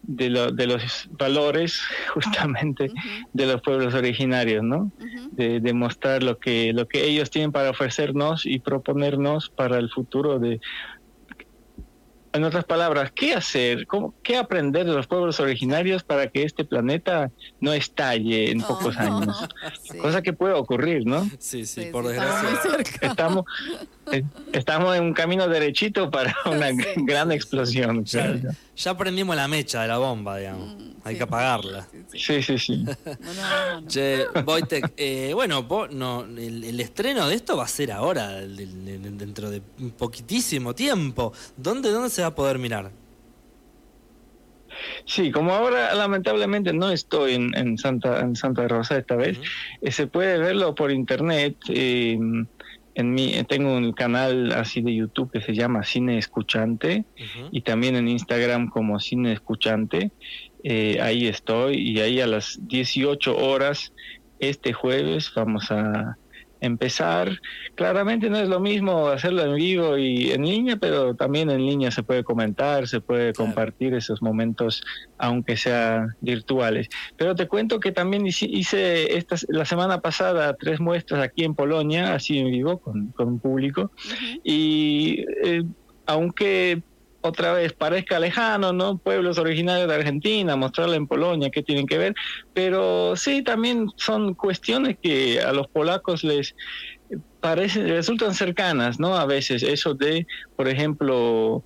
de, 0.02 0.30
lo- 0.30 0.50
de 0.52 0.66
los 0.66 0.82
valores 1.10 1.80
justamente 2.12 2.90
de 3.32 3.46
los 3.46 3.62
pueblos 3.62 3.94
originarios, 3.94 4.62
¿no? 4.62 4.92
De, 5.30 5.60
de 5.60 5.72
mostrar 5.72 6.22
lo 6.22 6.36
que 6.36 6.72
lo 6.74 6.86
que 6.86 7.04
ellos 7.04 7.30
tienen 7.30 7.52
para 7.52 7.70
ofrecernos 7.70 8.44
y 8.44 8.60
proponernos 8.60 9.50
para 9.54 9.78
el 9.78 9.88
futuro 9.90 10.38
de 10.38 10.58
en 12.34 12.44
otras 12.44 12.64
palabras, 12.64 13.10
¿qué 13.14 13.34
hacer? 13.34 13.86
¿Cómo, 13.86 14.14
¿Qué 14.22 14.38
aprender 14.38 14.86
de 14.86 14.94
los 14.94 15.06
pueblos 15.06 15.38
originarios 15.38 16.02
para 16.02 16.28
que 16.28 16.44
este 16.44 16.64
planeta 16.64 17.28
no 17.60 17.74
estalle 17.74 18.50
en 18.50 18.60
pocos 18.60 18.96
Oh, 18.96 19.00
años? 19.02 19.36
sí. 19.82 19.98
Cosa 19.98 20.22
que 20.22 20.32
puede 20.32 20.54
ocurrir, 20.54 21.02
¿no? 21.04 21.20
Sí, 21.38 21.66
sí, 21.66 21.66
Sí, 21.66 21.86
por 21.92 22.06
sí, 22.06 22.12
estamos 22.12 22.42
desgracia. 22.42 22.70
muy 22.70 22.84
cerca. 22.84 23.06
Estamos, 23.06 23.44
estamos 24.52 24.96
en 24.96 25.04
un 25.04 25.12
camino 25.14 25.48
derechito 25.48 26.10
para 26.10 26.34
una 26.46 26.68
Sí, 26.70 26.76
gran 27.06 27.28
sí, 27.28 27.34
explosión. 27.34 28.04
Ya, 28.04 28.96
prendimos 28.96 29.36
la 29.36 29.48
mecha 29.48 29.82
de 29.82 29.88
la 29.88 29.98
bomba, 29.98 30.38
digamos. 30.38 30.74
Mm, 30.74 30.90
Hay 31.04 31.14
sí. 31.14 31.18
que 31.18 31.22
apagarla. 31.24 31.86
Sí, 31.90 31.98
sí. 32.10 32.18
Sí, 32.18 32.42
sí, 32.42 32.58
sí. 32.58 32.84
No, 32.84 32.94
no, 33.34 33.34
no, 33.74 33.80
no. 33.82 33.86
Che, 33.88 34.26
Wojtek, 34.44 34.92
eh, 34.96 35.30
bueno, 35.34 35.62
vos 35.62 35.90
no, 35.92 36.24
el, 36.24 36.64
el 36.64 36.80
estreno 36.80 37.28
de 37.28 37.34
esto 37.36 37.56
va 37.56 37.64
a 37.64 37.68
ser 37.68 37.92
ahora, 37.92 38.38
el- 38.38 38.58
el- 38.58 38.88
el- 39.06 39.18
dentro 39.18 39.50
de 39.50 39.62
un 39.80 39.90
poquitísimo 39.92 40.74
tiempo. 40.74 41.32
¿Dónde, 41.56 41.90
¿Dónde 41.90 42.10
se 42.10 42.22
va 42.22 42.28
a 42.28 42.34
poder 42.34 42.58
mirar? 42.58 42.90
Sí, 45.04 45.30
como 45.30 45.52
ahora 45.52 45.94
lamentablemente 45.94 46.72
no 46.72 46.90
estoy 46.90 47.34
en, 47.34 47.56
en 47.56 47.76
Santa 47.78 48.20
en 48.20 48.34
Santa 48.34 48.66
Rosa 48.66 48.98
esta 48.98 49.14
vez, 49.16 49.38
eh, 49.80 49.92
se 49.92 50.06
puede 50.06 50.38
verlo 50.38 50.74
por 50.74 50.90
internet. 50.90 51.56
eh, 51.68 52.18
en 52.94 53.14
mi, 53.14 53.34
eh, 53.34 53.44
tengo 53.44 53.74
un 53.74 53.92
canal 53.92 54.52
así 54.52 54.82
de 54.82 54.94
YouTube 54.94 55.30
que 55.32 55.40
se 55.40 55.54
llama 55.54 55.82
Cine 55.84 56.18
Escuchante 56.18 57.04
y 57.50 57.62
también 57.62 57.96
en 57.96 58.08
Instagram 58.08 58.68
como 58.68 59.00
Cine 59.00 59.32
Escuchante. 59.32 60.12
Eh, 60.62 60.98
ahí 61.00 61.26
estoy 61.26 61.76
y 61.76 62.00
ahí 62.00 62.20
a 62.20 62.26
las 62.26 62.58
18 62.68 63.36
horas 63.36 63.92
este 64.38 64.72
jueves 64.72 65.32
vamos 65.34 65.70
a 65.70 66.18
empezar. 66.62 67.40
Claramente 67.74 68.30
no 68.30 68.38
es 68.38 68.48
lo 68.48 68.60
mismo 68.60 69.08
hacerlo 69.08 69.44
en 69.44 69.56
vivo 69.56 69.98
y 69.98 70.30
en 70.30 70.46
línea, 70.46 70.76
pero 70.76 71.14
también 71.14 71.50
en 71.50 71.66
línea 71.66 71.90
se 71.90 72.02
puede 72.02 72.24
comentar, 72.24 72.88
se 72.88 73.00
puede 73.00 73.32
compartir 73.34 73.92
esos 73.94 74.22
momentos, 74.22 74.82
aunque 75.18 75.56
sean 75.56 76.14
virtuales. 76.20 76.88
Pero 77.16 77.34
te 77.34 77.48
cuento 77.48 77.80
que 77.80 77.92
también 77.92 78.26
hice 78.26 79.16
esta, 79.16 79.36
la 79.48 79.64
semana 79.64 80.00
pasada 80.00 80.54
tres 80.54 80.80
muestras 80.80 81.22
aquí 81.22 81.44
en 81.44 81.54
Polonia, 81.54 82.14
así 82.14 82.38
en 82.38 82.50
vivo, 82.50 82.78
con, 82.78 83.08
con 83.08 83.40
público, 83.40 83.90
y 84.44 85.24
eh, 85.44 85.64
aunque 86.06 86.82
otra 87.22 87.52
vez 87.54 87.72
parezca 87.72 88.18
lejano, 88.18 88.72
¿no? 88.72 88.98
Pueblos 88.98 89.38
originarios 89.38 89.88
de 89.88 89.94
Argentina, 89.94 90.56
mostrarla 90.56 90.96
en 90.96 91.06
Polonia, 91.06 91.50
qué 91.50 91.62
tienen 91.62 91.86
que 91.86 91.98
ver, 91.98 92.14
pero 92.52 93.16
sí, 93.16 93.42
también 93.42 93.88
son 93.96 94.34
cuestiones 94.34 94.96
que 95.00 95.40
a 95.40 95.52
los 95.52 95.68
polacos 95.68 96.24
les 96.24 96.54
parecen, 97.40 97.88
resultan 97.88 98.34
cercanas, 98.34 98.98
¿no? 98.98 99.16
A 99.16 99.26
veces 99.26 99.62
eso 99.62 99.94
de, 99.94 100.26
por 100.56 100.68
ejemplo, 100.68 101.64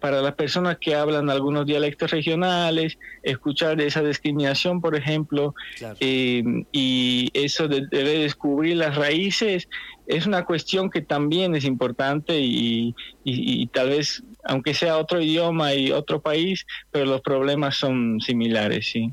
para 0.00 0.22
las 0.22 0.34
personas 0.34 0.78
que 0.80 0.94
hablan 0.94 1.30
algunos 1.30 1.66
dialectos 1.66 2.10
regionales, 2.10 2.98
escuchar 3.22 3.80
esa 3.80 4.02
discriminación, 4.02 4.80
por 4.80 4.94
ejemplo, 4.94 5.54
eh, 6.00 6.44
y 6.72 7.30
eso 7.34 7.66
de, 7.66 7.86
descubrir 7.90 8.76
las 8.76 8.96
raíces, 8.96 9.68
es 10.06 10.26
una 10.26 10.44
cuestión 10.44 10.90
que 10.90 11.00
también 11.00 11.56
es 11.56 11.64
importante 11.64 12.38
y, 12.38 12.94
y, 13.24 13.66
tal 13.68 13.88
vez, 13.88 14.22
aunque 14.46 14.74
sea 14.74 14.98
otro 14.98 15.20
idioma 15.20 15.74
y 15.74 15.92
otro 15.92 16.20
país, 16.20 16.66
pero 16.90 17.04
los 17.04 17.20
problemas 17.20 17.76
son 17.76 18.20
similares, 18.20 18.88
sí. 18.88 19.12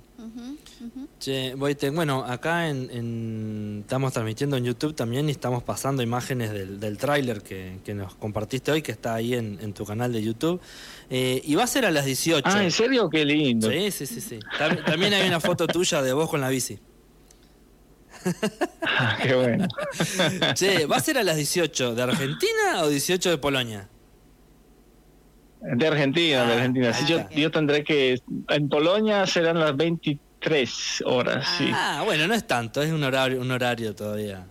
Che, 1.20 1.56
bueno, 1.56 2.26
acá 2.28 2.68
en, 2.68 3.80
estamos 3.82 4.12
transmitiendo 4.12 4.58
en 4.58 4.66
YouTube 4.66 4.94
también 4.94 5.30
y 5.30 5.32
estamos 5.32 5.64
pasando 5.64 6.04
imágenes 6.04 6.52
del, 6.52 6.82
del 6.82 6.98
tráiler 6.98 7.42
que, 7.42 7.80
nos 7.94 8.16
compartiste 8.16 8.72
hoy, 8.72 8.82
que 8.82 8.92
está 8.92 9.16
ahí 9.16 9.34
en, 9.34 9.74
tu 9.74 9.86
canal 9.86 10.12
de 10.12 10.22
YouTube. 10.22 10.60
Eh, 11.10 11.42
y 11.46 11.56
va 11.56 11.64
a 11.64 11.68
ser 11.68 11.86
a 11.86 11.92
las 11.92 12.06
18. 12.06 12.44
Ah, 12.46 12.64
¿en 12.64 12.72
serio? 12.72 13.10
Qué 13.10 13.24
lindo. 13.24 13.72
Sí, 13.72 13.92
sí, 13.92 14.06
sí. 14.06 14.20
sí. 14.20 14.40
También 14.86 15.14
hay 15.14 15.26
una 15.28 15.40
foto 15.40 15.66
tuya 15.68 16.02
de 16.02 16.12
vos 16.12 16.30
con 16.30 16.42
la 16.42 16.50
bici. 16.50 16.78
Ah, 18.82 19.18
qué 19.22 19.34
bueno. 19.34 19.68
Che, 20.54 20.86
¿va 20.86 20.98
a 20.98 21.00
ser 21.00 21.18
a 21.18 21.24
las 21.24 21.38
18 21.38 21.96
de 21.96 22.02
Argentina 22.04 22.82
o 22.84 22.90
18 22.90 23.30
de 23.30 23.38
Polonia? 23.38 23.90
De 25.64 25.88
Argentina, 25.88 26.46
de 26.46 26.52
ah, 26.52 26.56
Argentina. 26.56 26.92
yo, 27.08 27.30
yo 27.30 27.52
tendré 27.52 27.84
que. 27.84 28.20
En 28.50 28.70
Polonia 28.70 29.26
serán 29.26 29.60
las 29.60 29.76
20 29.76 30.20
Tres 30.44 31.02
horas, 31.06 31.48
sí. 31.58 31.72
Ah, 31.74 32.02
bueno, 32.04 32.28
no 32.28 32.34
es 32.34 32.46
tanto, 32.46 32.82
es 32.82 32.92
un 32.92 33.02
horario, 33.02 33.40
un 33.40 33.50
horario 33.50 33.96
todavía. 33.96 34.46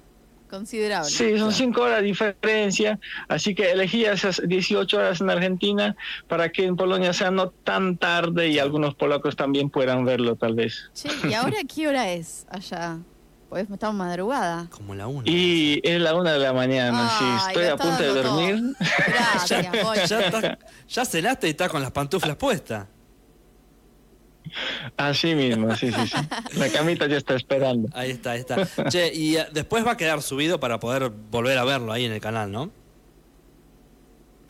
Considerable. 0.49 1.11
Sí, 1.11 1.39
son 1.39 1.53
cinco 1.53 1.83
horas 1.83 2.01
de 2.01 2.07
diferencia, 2.07 2.99
así 3.29 3.55
que 3.55 3.73
elegí 3.73 4.07
esas 4.07 4.41
18 4.43 4.97
horas 4.97 5.21
en 5.21 5.29
Argentina 5.29 5.95
para 6.29 6.51
que 6.51 6.65
en 6.65 6.77
Polonia 6.77 7.13
sea 7.13 7.31
no 7.31 7.51
tan 7.51 7.99
tarde 7.99 8.49
y 8.49 8.59
algunos 8.59 8.95
polacos 8.95 9.37
también 9.37 9.69
puedan 9.69 10.07
verlo 10.07 10.37
tal 10.37 10.55
vez. 10.55 10.91
Sí, 10.95 11.11
¿y 11.29 11.35
ahora 11.35 11.59
qué 11.75 11.89
hora 11.89 12.11
es 12.11 12.47
allá? 12.49 12.99
Pues 13.53 13.69
estamos 13.71 13.97
madrugada. 13.97 14.67
Como 14.71 14.95
la 14.95 15.07
una. 15.07 15.31
Y 15.31 15.79
es 15.85 16.01
la 16.01 16.15
una 16.15 16.33
de 16.33 16.39
la 16.39 16.55
mañana, 16.55 17.11
sí. 17.19 17.25
Estoy 17.49 17.67
a 17.67 17.77
punto 17.77 18.03
de 18.03 18.23
dormir. 18.23 18.75
Gracias, 19.07 20.09
ya, 20.09 20.59
ya 20.89 21.05
cenaste 21.05 21.49
y 21.49 21.51
estás 21.51 21.69
con 21.69 21.83
las 21.83 21.91
pantuflas 21.91 22.37
puestas. 22.37 22.87
Así 24.97 25.35
mismo, 25.35 25.77
sí, 25.77 25.93
sí, 25.93 26.07
sí. 26.07 26.59
La 26.59 26.71
camita 26.71 27.07
ya 27.07 27.19
está 27.19 27.35
esperando. 27.35 27.91
Ahí 27.93 28.13
está, 28.13 28.31
ahí 28.31 28.41
está. 28.41 28.67
Che, 28.89 29.13
y 29.13 29.37
eh, 29.37 29.47
después 29.53 29.87
va 29.87 29.93
a 29.93 29.97
quedar 29.99 30.23
subido 30.23 30.59
para 30.59 30.81
poder 30.81 31.11
volver 31.11 31.59
a 31.59 31.65
verlo 31.65 31.93
ahí 31.93 32.07
en 32.07 32.13
el 32.13 32.23
canal, 32.23 32.51
¿no? 32.51 32.71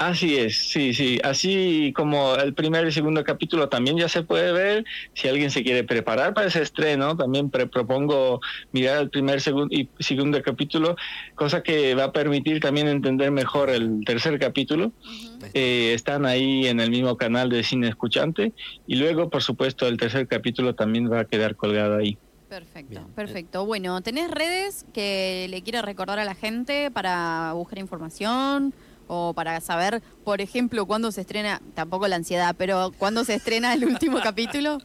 Así 0.09 0.37
es, 0.37 0.57
sí, 0.57 0.93
sí. 0.95 1.21
Así 1.23 1.93
como 1.95 2.35
el 2.35 2.55
primer 2.55 2.89
y 2.89 2.91
segundo 2.91 3.23
capítulo 3.23 3.69
también 3.69 3.97
ya 3.97 4.09
se 4.09 4.25
puede 4.25 4.51
ver. 4.51 4.85
Si 5.15 5.29
alguien 5.29 5.53
se 5.53 5.63
quiere 5.63 5.85
preparar 5.85 6.35
para 6.35 6.49
ese 6.49 6.61
estreno, 6.61 7.17
también 7.17 7.51
propongo 7.51 8.41
mirar 8.73 9.01
el 9.01 9.11
primer 9.11 9.41
segundo 9.41 9.73
y 9.73 9.91
segundo 10.01 10.43
capítulo, 10.43 10.97
cosa 11.37 11.63
que 11.63 11.95
va 11.95 12.05
a 12.05 12.13
permitir 12.13 12.59
también 12.59 12.89
entender 12.89 13.31
mejor 13.31 13.71
el 13.71 14.01
tercer 14.05 14.41
capítulo. 14.41 14.93
Eh, 15.55 15.93
están 15.95 16.27
ahí 16.27 16.67
en 16.67 16.81
el 16.81 16.91
mismo 16.91 17.17
canal 17.17 17.49
de 17.49 17.63
Cine 17.63 17.89
Escuchante. 17.89 18.53
Y 18.89 18.97
luego, 18.97 19.31
por 19.31 19.43
supuesto, 19.43 19.87
el 19.87 19.99
tercer 19.99 20.27
capítulo 20.27 20.75
también 20.75 21.13
va 21.13 21.21
a 21.21 21.25
quedar 21.27 21.55
colgado 21.55 21.97
ahí. 21.97 22.19
Perfecto, 22.49 23.09
perfecto. 23.15 23.65
Bueno, 23.67 24.01
¿tenés 24.03 24.31
redes 24.31 24.85
que 24.93 25.47
le 25.49 25.63
quiera 25.63 25.81
recordar 25.81 26.19
a 26.19 26.25
la 26.25 26.35
gente 26.35 26.91
para 26.91 27.53
buscar 27.55 27.79
información? 27.79 28.75
O 29.14 29.35
para 29.35 29.61
saber, 29.61 30.02
por 30.25 30.40
ejemplo, 30.40 30.87
cuándo 30.87 31.12
se 31.12 31.21
estrena, 31.21 31.61
tampoco 31.75 32.09
la 32.09 32.16
ansiedad, 32.16 32.54
pero 32.57 32.92
cuándo 32.97 33.25
se 33.25 33.35
estrena 33.35 33.75
el 33.75 33.85
último 33.85 34.21
capítulo? 34.23 34.78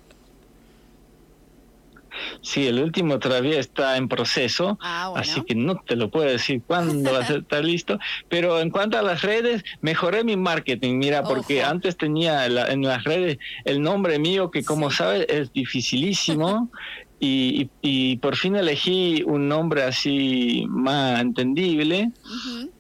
Sí, 2.41 2.67
el 2.67 2.81
último 2.81 3.19
todavía 3.19 3.60
está 3.60 3.96
en 3.96 4.10
proceso, 4.10 4.77
ah, 4.81 5.13
así 5.15 5.43
que 5.43 5.55
no 5.55 5.75
te 5.75 5.96
lo 5.96 6.10
puedo 6.10 6.27
decir 6.27 6.62
cuándo 6.65 7.13
va 7.13 7.19
a 7.19 7.22
estar 7.38 7.63
listo. 7.63 8.00
Pero 8.27 8.60
en 8.60 8.69
cuanto 8.69 8.98
a 8.98 9.01
las 9.01 9.22
redes, 9.22 9.63
mejoré 9.79 10.25
mi 10.25 10.36
marketing, 10.36 10.96
mira, 10.98 11.24
porque 11.24 11.63
antes 11.63 11.96
tenía 11.96 12.46
en 12.48 12.81
las 12.81 13.03
redes 13.05 13.38
el 13.63 13.81
nombre 13.81 14.19
mío, 14.19 14.51
que 14.51 14.63
como 14.63 14.91
sabes 14.91 15.25
es 15.29 15.53
dificilísimo, 15.53 16.69
y, 17.20 17.70
y, 17.82 18.18
por 18.18 18.36
fin 18.36 18.56
elegí 18.56 19.24
un 19.26 19.48
nombre 19.48 19.84
así 19.84 20.66
más 20.70 21.20
entendible, 21.20 22.12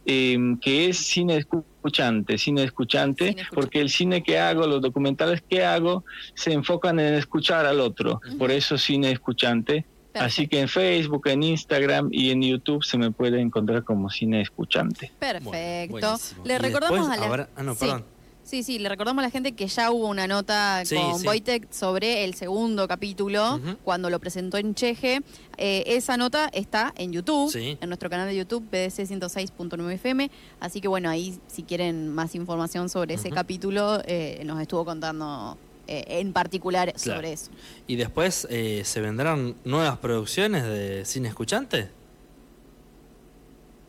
em, 0.05 0.59
que 0.59 0.89
es 0.89 0.97
cine 0.97 1.37
escuchante, 1.37 2.37
cine 2.37 2.63
escuchante, 2.63 3.35
porque 3.53 3.81
el 3.81 3.89
cine 3.89 4.21
que 4.21 4.37
hago, 4.37 4.67
los 4.67 4.81
documentales 4.81 5.41
que 5.41 5.65
hago, 5.65 6.03
se 6.35 6.53
enfocan 6.53 6.99
en 6.99 7.15
escuchar 7.15 7.65
al 7.65 7.79
otro, 7.79 8.21
por 8.37 8.51
eso 8.51 8.77
cine 8.77 9.11
escuchante. 9.11 9.85
Así 10.13 10.47
que 10.47 10.59
en 10.59 10.67
Facebook, 10.67 11.27
en 11.27 11.43
Instagram 11.43 12.09
y 12.11 12.31
en 12.31 12.41
YouTube 12.41 12.83
se 12.83 12.97
me 12.97 13.11
puede 13.11 13.39
encontrar 13.39 13.83
como 13.83 14.09
cine 14.09 14.41
escuchante. 14.41 15.11
Perfecto. 15.19 16.15
Le 16.43 16.57
recordamos 16.57 17.07
a 17.09 17.17
la... 17.17 17.49
Ah, 17.55 17.61
no, 17.61 17.75
perdón. 17.75 18.16
Sí, 18.47 18.63
sí, 18.63 18.79
le 18.79 18.87
recordamos 18.87 19.21
a 19.23 19.27
la 19.27 19.29
gente 19.29 19.51
que 19.51 19.67
ya 19.67 19.91
hubo 19.91 20.07
una 20.07 20.25
nota 20.25 20.81
con 20.87 21.19
sí. 21.19 21.61
sobre 21.69 22.23
el 22.23 22.33
segundo 22.33 22.87
capítulo, 22.87 23.59
cuando 23.83 24.09
lo 24.09 24.19
presentó 24.19 24.55
en 24.55 24.73
Cheje. 24.73 25.21
Eh, 25.57 25.83
esa 25.85 26.15
nota 26.15 26.49
está 26.53 26.93
en 26.95 27.11
YouTube, 27.11 27.53
en 27.53 27.89
nuestro 27.89 28.09
canal 28.09 28.29
de 28.29 28.37
YouTube, 28.37 28.63
PDC 28.69 29.05
106.9 29.05 29.91
FM. 29.91 30.31
Así 30.61 30.79
que 30.79 30.87
bueno, 30.87 31.09
ahí 31.09 31.37
si 31.47 31.63
quieren 31.63 32.07
más 32.07 32.35
información 32.35 32.87
sobre 32.87 33.15
ese 33.15 33.31
capítulo, 33.31 34.01
eh, 34.05 34.41
nos 34.45 34.61
estuvo 34.61 34.85
contando 34.85 35.57
eh, 35.89 36.05
en 36.07 36.31
particular 36.31 36.93
sobre 36.97 37.33
eso. 37.33 37.51
¿Y 37.85 37.97
después 37.97 38.47
se 38.49 39.01
vendrán 39.01 39.55
nuevas 39.65 39.97
producciones 39.97 40.63
de 40.63 41.03
cine 41.03 41.27
escuchante? 41.27 41.89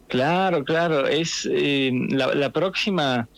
Claro, 0.09 0.65
claro. 0.65 1.07
Es 1.07 1.49
la, 1.49 2.35
la 2.35 2.51
próxima 2.51 3.29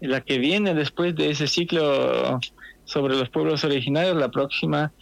la 0.00 0.20
que 0.20 0.38
viene 0.38 0.74
después 0.74 1.14
de 1.14 1.30
ese 1.30 1.46
ciclo 1.46 2.40
sobre 2.84 3.16
los 3.16 3.28
pueblos 3.28 3.64
originarios, 3.64 4.16
la 4.16 4.30
próxima 4.30 4.92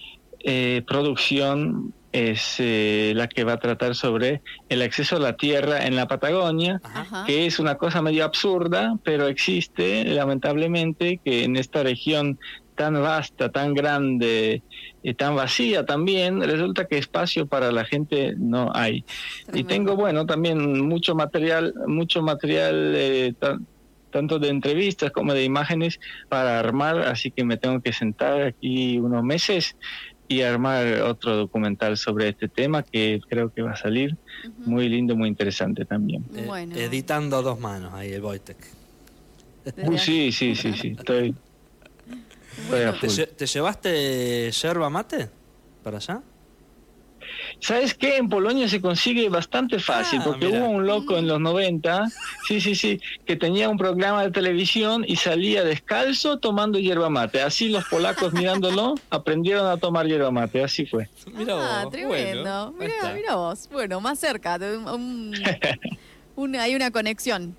eh, 0.40 0.82
producción 0.86 1.94
es 2.12 2.56
eh, 2.58 3.12
la 3.14 3.28
que 3.28 3.44
va 3.44 3.54
a 3.54 3.58
tratar 3.58 3.94
sobre 3.94 4.40
el 4.68 4.80
acceso 4.80 5.16
a 5.16 5.20
la 5.20 5.36
tierra 5.36 5.86
en 5.86 5.96
la 5.96 6.08
Patagonia, 6.08 6.80
que 7.26 7.46
es 7.46 7.58
una 7.58 7.74
cosa 7.74 8.00
medio 8.00 8.24
absurda, 8.24 8.96
pero 9.04 9.26
existe 9.26 10.04
lamentablemente 10.04 11.20
que 11.22 11.44
en 11.44 11.56
esta 11.56 11.82
región 11.82 12.38
tan 12.74 12.94
vasta, 13.02 13.50
tan 13.50 13.74
grande 13.74 14.62
y 15.02 15.14
tan 15.14 15.34
vacía 15.34 15.84
también, 15.84 16.40
resulta 16.40 16.86
que 16.86 16.98
espacio 16.98 17.46
para 17.46 17.72
la 17.72 17.84
gente 17.84 18.34
no 18.38 18.70
hay. 18.74 19.04
Y 19.52 19.64
tengo, 19.64 19.96
bueno, 19.96 20.26
también 20.26 20.86
mucho 20.86 21.14
material, 21.14 21.74
mucho 21.86 22.22
material 22.22 22.92
eh, 22.94 23.34
tanto 24.16 24.38
de 24.38 24.48
entrevistas 24.48 25.10
como 25.10 25.34
de 25.34 25.44
imágenes 25.44 26.00
para 26.30 26.58
armar, 26.58 27.00
así 27.00 27.30
que 27.30 27.44
me 27.44 27.58
tengo 27.58 27.82
que 27.82 27.92
sentar 27.92 28.40
aquí 28.40 28.96
unos 28.96 29.22
meses 29.22 29.76
y 30.26 30.40
armar 30.40 31.02
otro 31.02 31.36
documental 31.36 31.98
sobre 31.98 32.30
este 32.30 32.48
tema 32.48 32.82
que 32.82 33.20
creo 33.28 33.52
que 33.52 33.60
va 33.60 33.72
a 33.72 33.76
salir 33.76 34.16
muy 34.64 34.88
lindo, 34.88 35.14
muy 35.14 35.28
interesante 35.28 35.84
también. 35.84 36.24
Eh, 36.34 36.86
editando 36.86 37.36
a 37.36 37.42
dos 37.42 37.60
manos 37.60 37.92
ahí 37.92 38.10
el 38.10 38.22
Wojtek. 38.22 38.56
sí, 39.98 40.32
sí, 40.32 40.54
sí, 40.54 40.72
sí, 40.72 40.96
estoy... 40.98 41.34
¿Te, 43.36 43.46
llevaste 43.46 44.50
yerba 44.50 44.88
mate 44.88 45.28
para 45.82 45.98
allá? 45.98 46.22
¿Sabes 47.60 47.94
qué? 47.94 48.16
En 48.16 48.28
Polonia 48.28 48.68
se 48.68 48.80
consigue 48.80 49.28
bastante 49.28 49.78
fácil, 49.78 50.20
Ah, 50.20 50.24
porque 50.26 50.46
mira. 50.46 50.58
hubo 50.60 50.68
un 50.68 50.86
loco 50.86 51.16
en 51.16 51.26
los 51.26 51.40
90, 51.40 52.06
sí, 52.48 52.60
sí, 52.60 52.74
sí, 52.74 52.98
que 53.24 53.36
tenía 53.36 53.68
un 53.68 53.76
programa 53.78 54.22
de 54.22 54.30
televisión 54.30 55.04
y 55.06 55.16
salía 55.16 55.64
descalzo 55.64 56.38
tomando 56.38 56.78
yerba 56.78 57.08
mate. 57.10 57.42
Así 57.42 57.68
los 57.68 57.84
polacos 57.86 58.32
mirándolo 58.32 58.94
aprendieron 59.10 59.66
a 59.66 59.76
tomar 59.78 60.06
yerba 60.06 60.30
mate, 60.30 60.62
así 60.62 60.86
fue. 60.86 61.08
Mira 61.32 61.54
ah, 61.54 61.84
vos, 61.84 61.92
tremendo. 61.92 62.72
bueno, 62.72 62.94
mira, 63.14 63.34
vos. 63.36 63.68
Bueno, 63.70 64.00
más 64.00 64.18
cerca. 64.18 64.56
un- 66.36 66.54
hay 66.56 66.74
una 66.74 66.90
conexión 66.90 67.56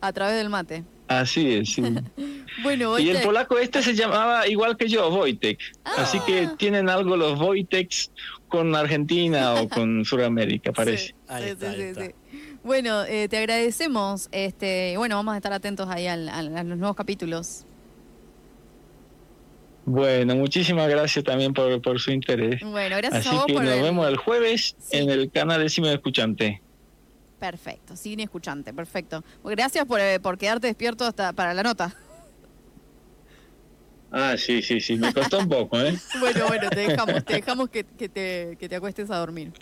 a 0.00 0.12
través 0.12 0.36
del 0.36 0.48
mate. 0.50 0.84
Así 1.08 1.54
es, 1.54 1.72
sí. 1.72 1.82
Bueno, 2.62 2.98
Y 2.98 3.10
el 3.10 3.20
polaco 3.20 3.58
este 3.58 3.82
se 3.82 3.94
llamaba 3.94 4.48
igual 4.48 4.78
que 4.78 4.88
yo, 4.88 5.10
Wojtek. 5.10 5.58
Así 5.84 6.18
que 6.20 6.46
Ah. 6.46 6.54
tienen 6.58 6.88
algo 6.88 7.14
los 7.14 7.38
Wojteks 7.38 8.10
con 8.48 8.74
Argentina 8.74 9.54
o 9.54 9.68
con 9.68 10.04
Sudamérica, 10.06 10.72
parece. 10.72 11.08
Sí, 11.08 11.14
Ahí 11.28 11.44
está, 11.50 11.70
ahí 11.70 11.80
está. 11.82 12.10
Bueno, 12.64 13.04
eh, 13.04 13.28
te 13.28 13.36
agradecemos. 13.36 14.28
Este, 14.32 14.92
y 14.92 14.96
bueno, 14.96 15.16
vamos 15.16 15.34
a 15.34 15.36
estar 15.36 15.52
atentos 15.52 15.86
ahí 15.90 16.06
al- 16.06 16.30
al- 16.30 16.56
a 16.56 16.64
los 16.64 16.78
nuevos 16.78 16.96
capítulos. 16.96 17.66
Bueno, 19.84 20.34
muchísimas 20.34 20.88
gracias 20.88 21.24
también 21.24 21.52
por, 21.52 21.80
por 21.80 22.00
su 22.00 22.10
interés. 22.10 22.60
Bueno, 22.62 22.96
gracias 22.96 23.26
Así 23.26 23.28
a 23.28 23.32
vos 23.38 23.46
que 23.46 23.52
por 23.52 23.64
nos 23.64 23.74
el- 23.74 23.82
vemos 23.82 24.08
el 24.08 24.16
jueves 24.16 24.74
Sí. 24.80 24.96
en 24.96 25.10
el 25.10 25.30
canal 25.30 25.60
de 25.60 25.68
Cime 25.68 25.92
Escuchante. 25.92 26.60
Perfecto, 27.46 27.94
sin 27.94 28.18
escuchante, 28.18 28.74
perfecto. 28.74 29.22
Gracias 29.44 29.84
por, 29.84 30.00
eh, 30.00 30.18
por 30.18 30.36
quedarte 30.36 30.66
despierto 30.66 31.04
hasta 31.04 31.32
para 31.32 31.54
la 31.54 31.62
nota. 31.62 31.94
Ah, 34.10 34.34
sí, 34.36 34.62
sí, 34.62 34.80
sí, 34.80 34.96
me 34.96 35.14
costó 35.14 35.38
un 35.38 35.48
poco, 35.48 35.80
¿eh? 35.80 35.96
Bueno, 36.18 36.48
bueno, 36.48 36.68
te 36.70 36.80
dejamos, 36.80 37.24
te 37.24 37.34
dejamos 37.34 37.70
que, 37.70 37.84
que 37.84 38.08
te, 38.08 38.56
que 38.58 38.68
te 38.68 38.74
acuestes 38.74 39.12
a 39.12 39.18
dormir. 39.18 39.52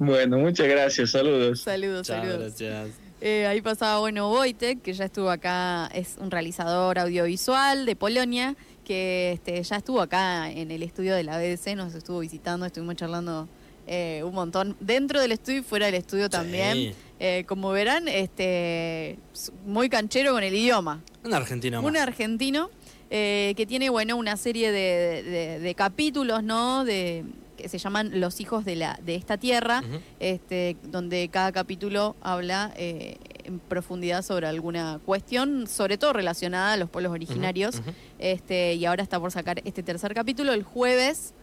Bueno, 0.00 0.38
muchas 0.38 0.66
gracias, 0.66 1.12
saludos. 1.12 1.60
Saludos, 1.60 2.08
Chao, 2.08 2.24
saludos. 2.24 2.40
gracias. 2.58 2.88
Eh, 3.20 3.46
ahí 3.46 3.60
pasaba, 3.62 4.00
bueno, 4.00 4.32
Wojtek, 4.32 4.82
que 4.82 4.94
ya 4.94 5.04
estuvo 5.04 5.30
acá, 5.30 5.86
es 5.94 6.16
un 6.18 6.32
realizador 6.32 6.98
audiovisual 6.98 7.86
de 7.86 7.94
Polonia, 7.94 8.56
que 8.84 9.30
este, 9.34 9.62
ya 9.62 9.76
estuvo 9.76 10.00
acá 10.00 10.50
en 10.50 10.72
el 10.72 10.82
estudio 10.82 11.14
de 11.14 11.22
la 11.22 11.38
BBC, 11.38 11.76
nos 11.76 11.94
estuvo 11.94 12.18
visitando, 12.18 12.66
estuvimos 12.66 12.96
charlando 12.96 13.48
eh, 13.86 14.22
un 14.24 14.34
montón 14.34 14.76
dentro 14.80 15.20
del 15.20 15.32
estudio 15.32 15.60
y 15.60 15.62
fuera 15.62 15.86
del 15.86 15.96
estudio 15.96 16.28
también. 16.30 16.74
Sí. 16.74 16.94
Eh, 17.20 17.44
como 17.46 17.70
verán, 17.70 18.08
este, 18.08 19.16
muy 19.64 19.88
canchero 19.88 20.32
con 20.32 20.42
el 20.42 20.54
idioma. 20.54 21.02
Un 21.24 21.34
argentino 21.34 21.80
más. 21.80 21.88
Un 21.90 21.96
argentino 21.96 22.70
eh, 23.10 23.54
que 23.56 23.64
tiene, 23.66 23.90
bueno, 23.90 24.16
una 24.16 24.36
serie 24.36 24.72
de, 24.72 25.22
de- 25.22 25.58
de 25.60 25.74
capítulos, 25.74 26.42
¿no? 26.42 26.84
De, 26.84 27.24
que 27.56 27.68
se 27.68 27.78
llaman 27.78 28.18
Los 28.20 28.40
hijos 28.40 28.64
de, 28.64 28.74
la, 28.74 28.98
de 29.04 29.14
esta 29.14 29.36
tierra, 29.36 29.82
este, 30.18 30.76
donde 30.82 31.28
cada 31.28 31.52
capítulo 31.52 32.16
habla 32.22 32.72
en 32.76 33.60
profundidad 33.68 34.22
sobre 34.22 34.48
alguna 34.48 34.98
cuestión, 35.04 35.68
sobre 35.68 35.96
todo 35.98 36.12
relacionada 36.12 36.72
a 36.72 36.76
los 36.76 36.90
pueblos 36.90 37.12
originarios. 37.12 37.80
este, 38.18 38.74
y 38.74 38.84
ahora 38.84 39.04
está 39.04 39.20
por 39.20 39.30
sacar 39.30 39.60
este 39.64 39.84
tercer 39.84 40.12
capítulo 40.14 40.52
el 40.54 40.64
jueves 40.64 41.34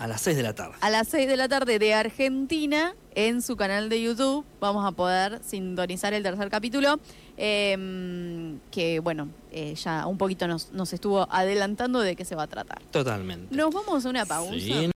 A 0.00 0.06
las 0.06 0.22
6 0.22 0.34
de 0.34 0.42
la 0.42 0.54
tarde. 0.54 0.76
a 0.80 0.88
las 0.88 1.08
6 1.08 1.28
de 1.28 1.36
la 1.36 1.46
tarde 1.46 1.78
de 1.78 1.92
Argentina 1.92 2.94
en 3.14 3.42
su 3.42 3.54
canal 3.54 3.90
de 3.90 4.00
YouTube. 4.00 4.46
Vamos 4.58 4.86
a 4.86 4.92
poder 4.92 5.40
sintonizar 5.44 6.14
el 6.14 6.22
tercer 6.22 6.48
capítulo, 6.48 6.98
eh, 7.36 8.56
que 8.70 9.00
bueno, 9.00 9.28
eh, 9.52 9.74
ya 9.74 10.06
un 10.06 10.16
poquito 10.16 10.48
nos, 10.48 10.72
nos 10.72 10.94
estuvo 10.94 11.30
adelantando 11.30 12.00
de 12.00 12.16
qué 12.16 12.24
se 12.24 12.34
va 12.34 12.44
a 12.44 12.46
tratar. 12.46 12.80
Totalmente. 12.90 13.54
Nos 13.54 13.74
vamos 13.74 14.06
a 14.06 14.08
una 14.08 14.24
pausa. 14.24 14.54
Sí. 14.54 14.86